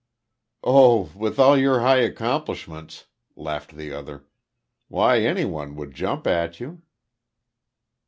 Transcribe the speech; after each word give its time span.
"Oh, 0.63 1.11
with 1.13 1.37
all 1.37 1.55
your 1.55 1.81
high 1.81 1.99
accomplishments," 1.99 3.05
laughed 3.35 3.75
the 3.75 3.93
other. 3.93 4.25
"Why 4.87 5.19
any 5.19 5.45
one 5.45 5.75
would 5.75 5.93
jump 5.93 6.25
at 6.25 6.59
you." 6.59 6.81